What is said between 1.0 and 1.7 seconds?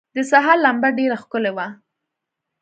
ښکلي وه.